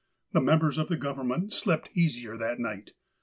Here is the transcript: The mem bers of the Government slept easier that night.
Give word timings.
The 0.31 0.41
mem 0.41 0.57
bers 0.57 0.79
of 0.79 0.89
the 0.89 0.97
Government 0.97 1.53
slept 1.53 1.95
easier 1.95 2.35
that 2.35 2.57
night. 2.57 2.93